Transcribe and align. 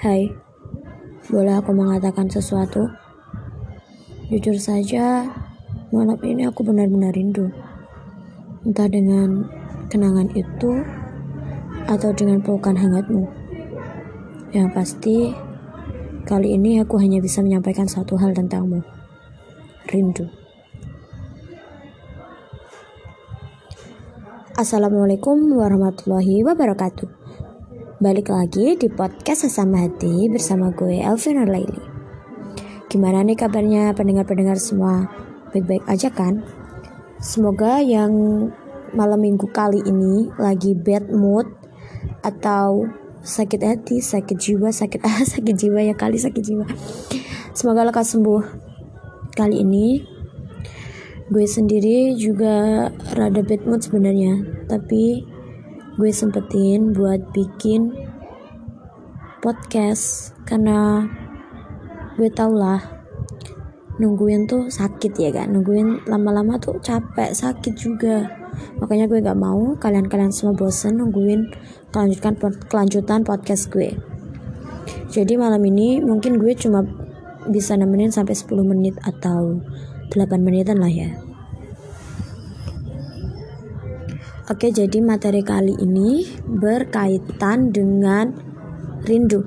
Hai, 0.00 0.32
boleh 1.28 1.54
aku 1.60 1.76
mengatakan 1.76 2.26
sesuatu? 2.26 2.88
Jujur 4.30 4.56
saja, 4.56 5.28
malam 5.92 6.16
ini 6.22 6.46
aku 6.46 6.62
benar-benar 6.62 7.12
rindu. 7.12 7.52
Entah 8.62 8.88
dengan 8.88 9.44
kenangan 9.92 10.30
itu 10.32 10.80
atau 11.90 12.10
dengan 12.16 12.38
pelukan 12.40 12.78
hangatmu. 12.78 13.26
Yang 14.56 14.68
pasti, 14.74 15.16
kali 16.24 16.54
ini 16.54 16.78
aku 16.80 16.96
hanya 16.98 17.18
bisa 17.18 17.42
menyampaikan 17.42 17.90
satu 17.90 18.14
hal 18.16 18.32
tentangmu. 18.32 18.80
Rindu. 19.90 20.30
Assalamualaikum 24.56 25.56
warahmatullahi 25.56 26.44
wabarakatuh. 26.44 27.19
Balik 28.00 28.32
lagi 28.32 28.80
di 28.80 28.88
podcast 28.88 29.44
Sesama 29.44 29.84
Hati 29.84 30.32
bersama 30.32 30.72
gue 30.72 31.04
Elvin 31.04 31.44
Laili. 31.44 31.84
Gimana 32.88 33.20
nih 33.20 33.36
kabarnya 33.36 33.92
pendengar-pendengar 33.92 34.56
semua? 34.56 35.04
Baik-baik 35.52 35.84
aja 35.84 36.08
kan? 36.08 36.40
Semoga 37.20 37.84
yang 37.84 38.08
malam 38.96 39.20
minggu 39.20 39.44
kali 39.52 39.84
ini 39.84 40.32
lagi 40.40 40.72
bad 40.72 41.12
mood 41.12 41.44
atau 42.24 42.88
sakit 43.20 43.60
hati, 43.68 44.00
sakit 44.00 44.48
jiwa, 44.48 44.72
sakit 44.72 45.04
ah, 45.04 45.20
sakit 45.36 45.52
jiwa 45.52 45.84
ya 45.84 45.92
kali 45.92 46.16
sakit 46.16 46.40
jiwa. 46.40 46.64
Semoga 47.52 47.84
lekas 47.84 48.16
sembuh. 48.16 48.42
Kali 49.36 49.60
ini 49.60 50.00
gue 51.28 51.44
sendiri 51.44 52.16
juga 52.16 52.88
rada 53.12 53.44
bad 53.44 53.68
mood 53.68 53.84
sebenarnya, 53.84 54.64
tapi 54.72 55.36
gue 55.98 56.10
sempetin 56.14 56.94
buat 56.94 57.34
bikin 57.34 57.90
podcast 59.40 60.36
karena 60.44 61.08
gue 62.14 62.28
tau 62.30 62.52
lah 62.52 62.78
nungguin 63.96 64.46
tuh 64.46 64.68
sakit 64.68 65.12
ya 65.16 65.30
kan 65.32 65.50
nungguin 65.50 66.04
lama-lama 66.08 66.60
tuh 66.60 66.78
capek 66.80 67.32
sakit 67.32 67.74
juga. 67.76 68.28
Makanya 68.82 69.06
gue 69.06 69.22
gak 69.22 69.38
mau 69.38 69.76
kalian-kalian 69.78 70.34
semua 70.34 70.56
bosen 70.56 71.00
nungguin 71.00 71.48
kelanjutan 71.92 72.36
kelanjutan 72.68 73.24
podcast 73.24 73.72
gue. 73.72 73.96
Jadi 75.10 75.34
malam 75.34 75.60
ini 75.66 75.98
mungkin 76.00 76.38
gue 76.38 76.52
cuma 76.54 76.86
bisa 77.48 77.74
nemenin 77.74 78.12
sampai 78.12 78.36
10 78.36 78.52
menit 78.62 78.94
atau 79.00 79.58
8 80.12 80.44
menitan 80.44 80.76
lah 80.76 80.90
ya 80.90 81.29
Oke, 84.50 84.74
jadi 84.74 84.98
materi 84.98 85.46
kali 85.46 85.78
ini 85.78 86.26
berkaitan 86.42 87.70
dengan 87.70 88.34
rindu. 89.06 89.46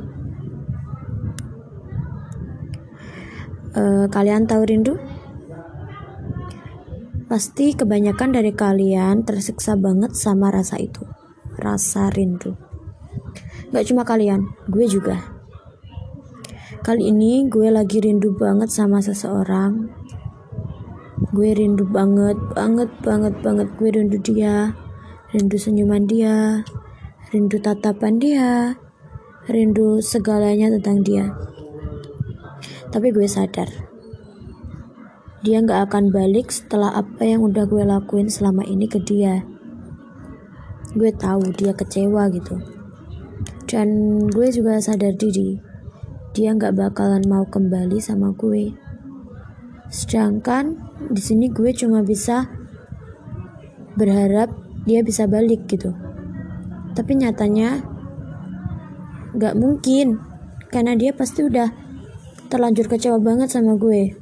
Uh, 3.76 4.08
kalian 4.08 4.48
tahu 4.48 4.64
rindu? 4.64 4.96
Pasti 7.28 7.76
kebanyakan 7.76 8.32
dari 8.32 8.56
kalian 8.56 9.28
tersiksa 9.28 9.76
banget 9.76 10.16
sama 10.16 10.56
rasa 10.56 10.80
itu, 10.80 11.04
rasa 11.60 12.08
rindu. 12.08 12.56
Gak 13.76 13.84
cuma 13.92 14.08
kalian, 14.08 14.56
gue 14.72 14.88
juga. 14.88 15.20
Kali 16.80 17.12
ini 17.12 17.52
gue 17.52 17.68
lagi 17.68 18.00
rindu 18.00 18.40
banget 18.40 18.72
sama 18.72 19.04
seseorang. 19.04 19.84
Gue 21.36 21.52
rindu 21.52 21.84
banget, 21.92 22.40
banget, 22.56 22.88
banget, 23.04 23.36
banget. 23.44 23.68
Gue 23.76 23.92
rindu 23.92 24.16
dia 24.24 24.72
rindu 25.34 25.58
senyuman 25.58 26.06
dia, 26.06 26.62
rindu 27.34 27.58
tatapan 27.58 28.22
dia, 28.22 28.78
rindu 29.50 29.98
segalanya 29.98 30.70
tentang 30.78 31.02
dia. 31.02 31.34
Tapi 32.94 33.10
gue 33.10 33.26
sadar, 33.26 33.66
dia 35.42 35.58
gak 35.66 35.90
akan 35.90 36.14
balik 36.14 36.54
setelah 36.54 36.94
apa 36.94 37.26
yang 37.26 37.42
udah 37.42 37.66
gue 37.66 37.82
lakuin 37.82 38.30
selama 38.30 38.62
ini 38.62 38.86
ke 38.86 39.02
dia. 39.02 39.42
Gue 40.94 41.10
tahu 41.10 41.50
dia 41.58 41.74
kecewa 41.74 42.30
gitu. 42.30 42.62
Dan 43.66 44.22
gue 44.30 44.54
juga 44.54 44.78
sadar 44.78 45.18
diri, 45.18 45.58
dia 46.38 46.54
gak 46.54 46.78
bakalan 46.78 47.26
mau 47.26 47.50
kembali 47.50 47.98
sama 47.98 48.38
gue. 48.38 48.70
Sedangkan 49.90 50.78
di 51.10 51.22
sini 51.26 51.50
gue 51.50 51.74
cuma 51.74 52.06
bisa 52.06 52.54
berharap 53.98 54.63
dia 54.84 55.00
bisa 55.04 55.28
balik 55.28 55.68
gitu. 55.68 55.96
Tapi 56.94 57.18
nyatanya 57.18 57.82
gak 59.34 59.58
mungkin 59.58 60.22
karena 60.70 60.94
dia 60.94 61.16
pasti 61.16 61.42
udah 61.42 61.70
terlanjur 62.54 62.86
kecewa 62.86 63.18
banget 63.18 63.50
sama 63.50 63.74
gue. 63.80 64.14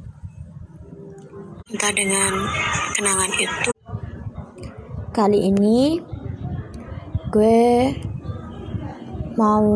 Entah 1.71 1.91
dengan 1.91 2.31
kenangan 2.95 3.31
itu. 3.35 3.69
Kali 5.11 5.39
ini 5.51 5.99
gue 7.31 7.91
mau 9.35 9.67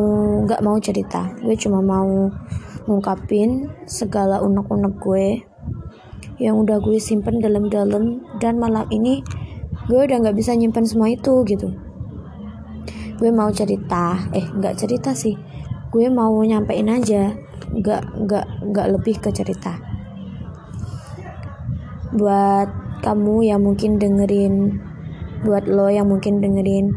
gak 0.47 0.63
mau 0.63 0.78
cerita. 0.79 1.35
Gue 1.44 1.59
cuma 1.59 1.84
mau 1.84 2.31
ngungkapin 2.88 3.68
segala 3.90 4.40
unek-unek 4.40 4.94
gue 5.01 5.28
yang 6.40 6.59
udah 6.59 6.79
gue 6.79 7.00
simpen 7.00 7.44
dalam-dalam. 7.44 8.24
Dan 8.40 8.59
malam 8.59 8.88
ini 8.91 9.19
gue 9.85 10.00
udah 10.01 10.18
nggak 10.18 10.38
bisa 10.38 10.57
nyimpan 10.57 10.85
semua 10.85 11.13
itu 11.13 11.46
gitu. 11.46 11.69
Gue 13.16 13.29
mau 13.31 13.47
cerita 13.53 14.18
eh 14.34 14.46
nggak 14.46 14.75
cerita 14.75 15.13
sih. 15.13 15.38
Gue 15.94 16.09
mau 16.09 16.35
nyampein 16.41 16.90
aja 16.90 17.31
nggak 17.72 18.01
nggak 18.25 18.45
nggak 18.72 18.88
lebih 18.97 19.16
ke 19.22 19.29
cerita. 19.29 19.78
Buat 22.16 22.69
kamu 23.06 23.45
yang 23.45 23.62
mungkin 23.62 24.01
dengerin 24.01 24.81
buat 25.45 25.69
lo 25.69 25.94
yang 25.94 26.09
mungkin 26.09 26.41
dengerin 26.41 26.90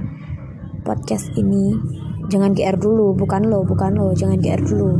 podcast 0.80 1.28
ini 1.36 1.76
jangan 2.32 2.56
GR 2.56 2.80
dulu 2.80 3.12
bukan 3.12 3.44
lo 3.44 3.60
bukan 3.68 3.92
lo 3.92 4.16
jangan 4.16 4.40
GR 4.40 4.64
dulu. 4.64 4.96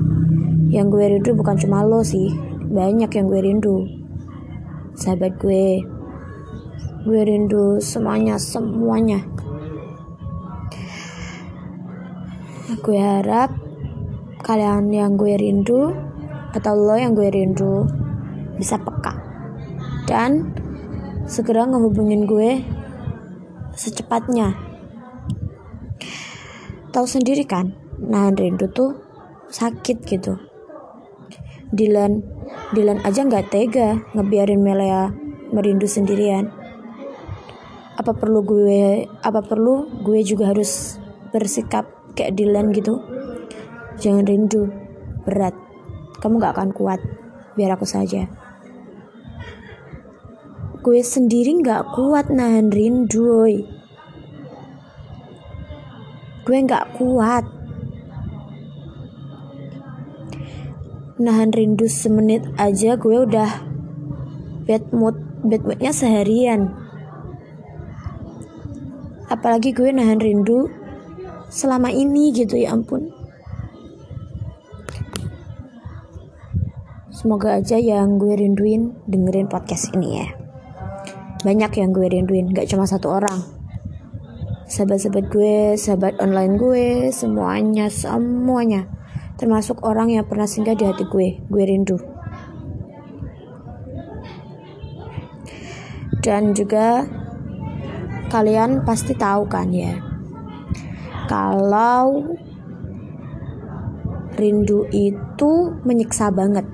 Yang 0.69 0.87
gue 0.93 1.05
rindu 1.17 1.31
bukan 1.33 1.57
cuma 1.57 1.81
lo 1.81 2.05
sih 2.05 2.29
banyak 2.69 3.09
yang 3.09 3.27
gue 3.33 3.41
rindu. 3.41 3.77
Sahabat 4.93 5.41
gue 5.41 5.81
gue 7.05 7.21
rindu 7.23 7.79
semuanya 7.79 8.41
semuanya. 8.41 9.23
Gue 12.83 12.99
harap 12.99 13.55
kalian 14.43 14.91
yang 14.91 15.15
gue 15.15 15.35
rindu 15.39 15.95
atau 16.55 16.75
lo 16.75 16.97
yang 16.99 17.15
gue 17.15 17.29
rindu 17.29 17.87
bisa 18.59 18.81
peka 18.81 19.15
dan 20.09 20.55
segera 21.29 21.69
ngehubungin 21.69 22.27
gue 22.27 22.65
secepatnya. 23.79 24.57
Tahu 26.91 27.07
sendiri 27.07 27.45
kan 27.45 27.77
nahan 28.01 28.35
rindu 28.35 28.67
tuh 28.73 28.99
sakit 29.53 30.03
gitu. 30.09 30.41
Dilan 31.69 32.39
Dilan 32.69 33.01
aja 33.01 33.25
nggak 33.25 33.49
tega 33.49 33.97
ngebiarin 34.13 34.61
Melia 34.61 35.09
merindu 35.53 35.89
sendirian 35.89 36.53
apa 37.99 38.15
perlu 38.15 38.47
gue 38.47 39.11
apa 39.27 39.43
perlu 39.43 39.91
gue 40.07 40.23
juga 40.23 40.55
harus 40.55 41.03
bersikap 41.35 41.91
kayak 42.15 42.39
Dylan 42.39 42.71
gitu? 42.71 43.03
Jangan 43.99 44.23
rindu 44.23 44.71
berat. 45.27 45.59
Kamu 46.23 46.39
gak 46.39 46.55
akan 46.55 46.71
kuat 46.71 47.03
biar 47.59 47.75
aku 47.75 47.83
saja. 47.83 48.31
Gue 50.79 51.03
sendiri 51.03 51.59
gak 51.59 51.91
kuat 51.99 52.31
nahan 52.31 52.71
rindu 52.71 53.27
woy. 53.27 53.67
gue 56.49 56.65
gak 56.65 56.97
kuat. 56.97 57.45
Nahan 61.19 61.53
rindu 61.53 61.91
semenit 61.91 62.47
aja 62.57 62.97
gue 62.97 63.27
udah 63.27 63.69
bad 64.65 64.87
mood 64.95 65.19
bad 65.45 65.67
moodnya 65.67 65.93
seharian 65.93 66.88
apalagi 69.29 69.77
gue 69.77 69.93
nahan 69.93 70.21
rindu 70.21 70.73
selama 71.49 71.93
ini 71.93 72.33
gitu 72.33 72.57
ya 72.57 72.73
ampun. 72.73 73.13
Semoga 77.19 77.59
aja 77.59 77.77
yang 77.83 78.15
gue 78.17 78.31
rinduin 78.31 78.95
dengerin 79.11 79.51
podcast 79.51 79.91
ini 79.91 80.23
ya. 80.23 80.29
Banyak 81.43 81.73
yang 81.75 81.91
gue 81.91 82.07
rinduin 82.07 82.55
gak 82.55 82.71
cuma 82.71 82.87
satu 82.87 83.11
orang. 83.11 83.43
Sahabat-sahabat 84.69 85.27
gue 85.33 85.75
sahabat 85.75 86.15
online 86.23 86.55
gue 86.55 86.87
semuanya 87.11 87.91
semuanya. 87.91 88.87
Termasuk 89.35 89.83
orang 89.83 90.15
yang 90.15 90.31
pernah 90.31 90.47
singgah 90.47 90.79
di 90.79 90.87
hati 90.87 91.11
gue 91.11 91.43
gue 91.43 91.65
rindu. 91.67 91.99
Dan 96.23 96.55
juga 96.55 97.03
kalian 98.29 98.85
pasti 98.85 99.17
tahu 99.17 99.49
kan 99.49 99.73
ya. 99.73 99.99
Kalau 101.29 102.25
rindu 104.39 104.89
itu 104.95 105.77
menyiksa 105.85 106.33
banget. 106.33 106.65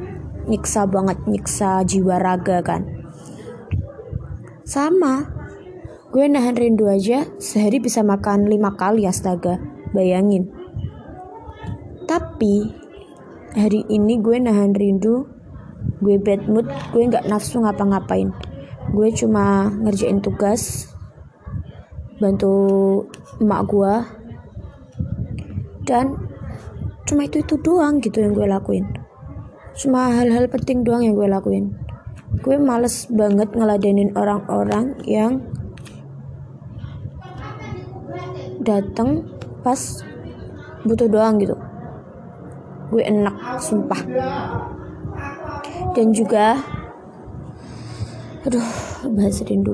Nyiksa 0.44 0.84
banget 0.86 1.18
nyiksa 1.24 1.82
jiwa 1.88 2.20
raga 2.20 2.60
kan. 2.60 2.86
Sama 4.62 5.32
gue 6.14 6.30
nahan 6.30 6.54
rindu 6.54 6.86
aja 6.86 7.26
sehari 7.42 7.82
bisa 7.82 8.04
makan 8.06 8.46
lima 8.46 8.78
kali 8.78 9.08
astaga. 9.08 9.58
Bayangin. 9.90 10.52
Tapi 12.04 12.70
hari 13.58 13.82
ini 13.90 14.22
gue 14.22 14.38
nahan 14.38 14.70
rindu 14.76 15.26
gue 15.98 16.16
bad 16.20 16.46
mood 16.46 16.68
gue 16.94 17.02
nggak 17.10 17.26
nafsu 17.26 17.58
ngapa-ngapain. 17.64 18.30
Gue 18.94 19.10
cuma 19.10 19.72
ngerjain 19.82 20.22
tugas 20.22 20.93
bantu 22.22 22.54
emak 23.42 23.62
gue 23.66 23.94
dan 25.84 26.16
cuma 27.04 27.28
itu 27.28 27.44
itu 27.44 27.54
doang 27.60 28.00
gitu 28.00 28.24
yang 28.24 28.32
gue 28.32 28.46
lakuin. 28.48 28.86
Cuma 29.74 30.08
hal-hal 30.14 30.46
penting 30.48 30.86
doang 30.86 31.02
yang 31.02 31.18
gue 31.18 31.26
lakuin. 31.26 31.74
Gue 32.40 32.56
males 32.56 33.10
banget 33.10 33.50
ngeladenin 33.52 34.14
orang-orang 34.14 34.94
yang 35.04 35.42
dateng 38.64 39.28
pas 39.60 40.00
butuh 40.86 41.10
doang 41.10 41.36
gitu. 41.42 41.58
Gue 42.94 43.02
enak 43.04 43.60
sumpah. 43.60 44.00
Dan 45.94 46.10
juga 46.14 46.58
aduh 48.44 48.68
bahas 49.08 49.40
rindu 49.40 49.72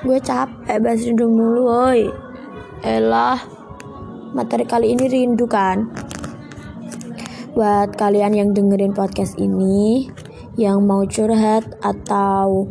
gue 0.00 0.16
capek 0.16 0.80
bahas 0.80 1.04
rindu 1.04 1.28
mulu 1.28 1.68
woi. 1.68 2.08
Elah 2.80 3.36
materi 4.32 4.64
kali 4.64 4.96
ini 4.96 5.04
rindu 5.12 5.44
kan? 5.44 5.92
Buat 7.52 8.00
kalian 8.00 8.32
yang 8.32 8.48
dengerin 8.56 8.96
podcast 8.96 9.36
ini 9.36 10.08
yang 10.56 10.88
mau 10.88 11.04
curhat 11.04 11.76
atau 11.84 12.64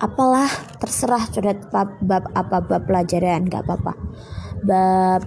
apalah 0.00 0.48
terserah 0.80 1.28
curhat 1.28 1.68
bab, 1.68 1.92
bab 2.00 2.24
apa 2.32 2.64
bab 2.64 2.88
pelajaran 2.88 3.44
nggak 3.44 3.68
apa-apa. 3.68 3.92
Bab 4.64 5.22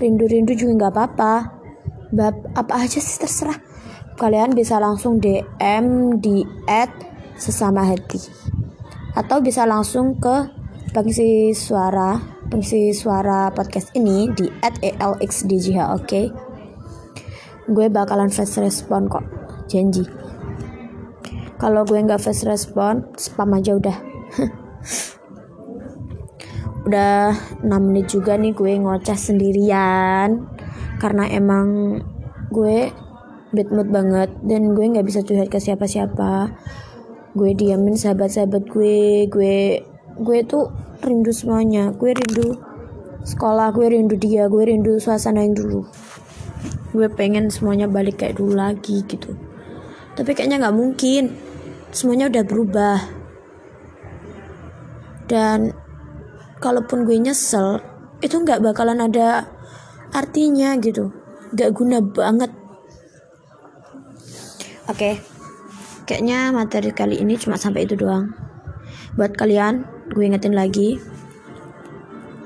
rindu-rindu 0.00 0.56
juga 0.56 0.72
nggak 0.88 0.92
apa-apa. 0.96 1.34
Bab 2.16 2.36
apa 2.56 2.80
aja 2.80 2.96
sih 2.96 3.20
terserah. 3.20 3.60
Kalian 4.16 4.56
bisa 4.56 4.80
langsung 4.80 5.20
DM 5.20 6.16
di 6.16 6.48
add 6.64 6.92
sesama 7.36 7.84
hati 7.84 8.61
atau 9.12 9.38
bisa 9.44 9.68
langsung 9.68 10.16
ke 10.16 10.48
pengisi 10.92 11.56
suara 11.56 12.16
pengisi 12.48 12.92
suara 12.92 13.48
podcast 13.52 13.92
ini 13.96 14.28
di 14.32 14.48
add 14.60 14.80
alxdjh 14.80 15.76
oke? 15.80 16.04
Okay? 16.04 16.26
gue 17.70 17.86
bakalan 17.86 18.26
fast 18.26 18.58
respon 18.58 19.06
kok 19.06 19.22
janji. 19.70 20.02
Kalau 21.62 21.86
gue 21.86 21.94
nggak 21.94 22.18
fast 22.18 22.42
respon 22.42 23.06
spam 23.14 23.54
aja 23.54 23.78
udah. 23.78 23.98
Udah 26.82 27.30
6 27.62 27.70
menit 27.78 28.10
juga 28.10 28.34
nih 28.34 28.50
gue 28.58 28.74
ngoceh 28.82 29.14
sendirian 29.14 30.50
karena 30.98 31.30
emang 31.30 32.02
gue 32.50 32.90
bad 33.54 33.68
mood 33.70 33.86
banget 33.94 34.34
dan 34.42 34.74
gue 34.74 34.90
nggak 34.90 35.06
bisa 35.06 35.22
curhat 35.22 35.46
ke 35.46 35.62
siapa-siapa 35.62 36.50
gue 37.32 37.56
diamin 37.56 37.96
sahabat-sahabat 37.96 38.68
gue 38.68 39.24
gue 39.32 39.80
gue 40.20 40.38
tuh 40.44 40.68
rindu 41.00 41.32
semuanya. 41.32 41.90
Gue 41.96 42.12
rindu 42.12 42.60
sekolah 43.24 43.72
gue 43.72 43.86
rindu 43.88 44.14
dia 44.20 44.46
gue 44.52 44.62
rindu 44.68 45.00
suasana 45.00 45.40
yang 45.40 45.56
dulu. 45.56 45.88
Gue 46.92 47.08
pengen 47.08 47.48
semuanya 47.48 47.88
balik 47.88 48.20
kayak 48.20 48.36
dulu 48.36 48.52
lagi 48.52 49.00
gitu. 49.08 49.32
Tapi 50.12 50.36
kayaknya 50.36 50.68
nggak 50.68 50.76
mungkin. 50.76 51.32
Semuanya 51.88 52.28
udah 52.28 52.44
berubah. 52.44 52.98
Dan 55.24 55.72
kalaupun 56.60 57.08
gue 57.08 57.16
nyesel 57.16 57.80
itu 58.20 58.36
nggak 58.36 58.60
bakalan 58.60 59.00
ada 59.00 59.48
artinya 60.12 60.76
gitu. 60.76 61.16
Nggak 61.56 61.70
guna 61.72 62.04
banget. 62.04 62.52
Oke 64.92 65.16
okay. 65.16 65.31
Kayaknya 66.04 66.50
materi 66.50 66.90
kali 66.94 67.20
ini 67.20 67.38
cuma 67.38 67.58
sampai 67.58 67.86
itu 67.86 67.98
doang 67.98 68.32
buat 69.14 69.34
kalian 69.36 69.84
gue 70.12 70.24
ingetin 70.24 70.54
lagi 70.56 71.02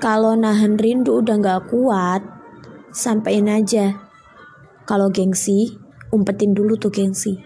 kalau 0.00 0.36
nahan 0.36 0.76
rindu 0.76 1.24
udah 1.24 1.36
nggak 1.40 1.72
kuat 1.72 2.22
sampein 2.92 3.48
aja 3.48 4.06
kalau 4.86 5.10
gengsi, 5.10 5.74
umpetin 6.14 6.54
dulu 6.54 6.78
tuh 6.78 6.94
gengsi. 6.94 7.42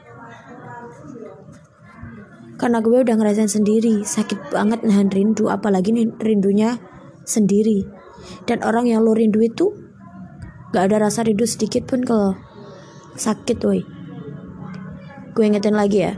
Karena 2.60 2.84
gue 2.84 3.00
udah 3.00 3.16
ngerasain 3.16 3.48
sendiri, 3.48 4.04
sakit 4.04 4.52
banget 4.52 4.84
nahan 4.84 5.08
rindu, 5.08 5.48
apalagi 5.48 5.96
nih 5.96 6.12
rindunya 6.20 6.76
sendiri. 7.24 7.88
Dan 8.44 8.60
orang 8.60 8.92
yang 8.92 9.00
lo 9.00 9.16
rindu 9.16 9.40
itu 9.40 9.72
gak 10.76 10.92
ada 10.92 11.08
rasa 11.08 11.24
rindu 11.24 11.48
sedikit 11.48 11.88
pun 11.88 12.04
kalau 12.04 12.36
sakit 13.16 13.56
woi. 13.64 13.80
Gue 15.40 15.48
ingetin 15.48 15.72
lagi 15.72 16.04
ya. 16.04 16.12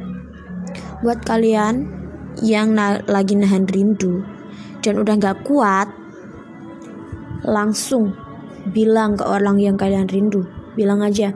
Buat 0.98 1.22
kalian 1.22 1.86
yang 2.42 2.74
na 2.74 2.98
lagi 3.06 3.38
nahan 3.38 3.70
rindu 3.70 4.26
dan 4.82 4.98
udah 4.98 5.14
gak 5.14 5.46
kuat, 5.46 5.86
langsung 7.46 8.18
bilang 8.74 9.14
ke 9.14 9.22
orang 9.22 9.62
yang 9.62 9.78
kalian 9.78 10.10
rindu 10.10 10.42
Bilang 10.74 11.06
aja, 11.06 11.30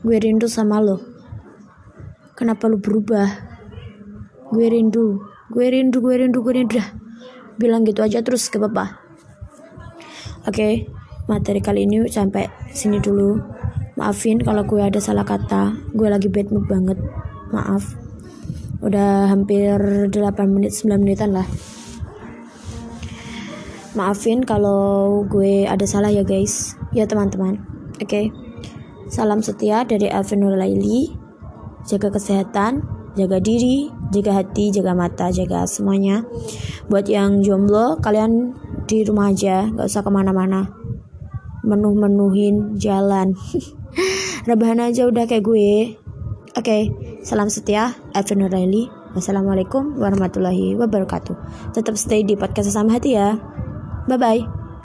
gue 0.00 0.16
rindu 0.16 0.48
sama 0.48 0.80
lo. 0.80 1.04
Kenapa 2.32 2.64
lo 2.72 2.80
berubah? 2.80 3.28
Gue 4.48 4.72
rindu, 4.72 5.20
gue 5.52 5.66
rindu, 5.68 6.00
gue 6.00 6.16
rindu, 6.16 6.40
gue 6.40 6.54
rindu. 6.64 6.80
Dah. 6.80 6.88
Bilang 7.60 7.84
gitu 7.84 8.00
aja 8.00 8.24
terus 8.24 8.48
ke 8.48 8.56
papa. 8.56 9.04
Oke, 10.48 10.56
okay, 10.56 10.74
materi 11.28 11.60
kali 11.60 11.84
ini 11.84 12.08
sampai 12.08 12.48
sini 12.72 13.04
dulu. 13.04 13.36
Maafin 14.02 14.42
kalau 14.42 14.66
gue 14.66 14.82
ada 14.82 14.98
salah 14.98 15.22
kata. 15.22 15.78
Gue 15.94 16.10
lagi 16.10 16.26
bad 16.26 16.50
mood 16.50 16.66
banget. 16.66 16.98
Maaf. 17.54 17.94
Udah 18.82 19.30
hampir 19.30 19.78
8 20.10 20.10
menit 20.50 20.74
9 20.74 20.98
menitan 20.98 21.30
lah. 21.30 21.46
Maafin 23.94 24.42
kalau 24.42 25.22
gue 25.30 25.70
ada 25.70 25.86
salah 25.86 26.10
ya 26.10 26.26
guys. 26.26 26.74
Ya 26.90 27.06
teman-teman. 27.06 27.62
Oke. 28.02 28.10
Okay. 28.10 28.26
Salam 29.06 29.38
setia 29.38 29.86
dari 29.86 30.10
Alvin 30.10 30.50
Laili. 30.50 31.14
Jaga 31.86 32.10
kesehatan, 32.10 32.82
jaga 33.14 33.38
diri, 33.38 33.86
jaga 34.10 34.42
hati, 34.42 34.74
jaga 34.74 34.98
mata, 34.98 35.30
jaga 35.30 35.62
semuanya. 35.62 36.26
Buat 36.90 37.06
yang 37.06 37.38
jomblo, 37.46 38.02
kalian 38.02 38.50
di 38.90 39.06
rumah 39.06 39.30
aja, 39.30 39.70
gak 39.70 39.86
usah 39.86 40.02
ke 40.02 40.10
mana-mana. 40.10 40.74
Menuh-menuhin 41.62 42.82
jalan. 42.82 43.38
Rebahan 44.48 44.80
aja 44.82 45.08
udah 45.08 45.24
kayak 45.28 45.44
gue. 45.44 45.96
Oke, 46.52 46.60
okay, 46.60 46.82
salam 47.24 47.48
setia, 47.48 47.96
Alvin 48.12 48.44
Laili. 48.44 48.88
Wassalamualaikum 49.12 50.00
warahmatullahi 50.00 50.76
wabarakatuh. 50.76 51.36
Tetap 51.76 51.96
stay 52.00 52.24
di 52.24 52.36
podcast 52.36 52.72
sesama 52.72 52.96
hati 52.96 53.16
ya. 53.16 53.36
Bye 54.08 54.18
bye. 54.20 54.61